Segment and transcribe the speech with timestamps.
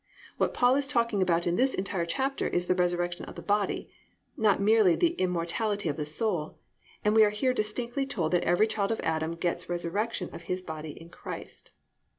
[0.19, 3.43] "+ What Paul is talking about in this entire chapter is the resurrection of the
[3.43, 3.91] body,
[4.35, 6.57] not merely the immortality of the soul,
[7.05, 10.63] and we are here distinctly told that every child of Adam gets resurrection of his
[10.63, 11.69] body in Christ.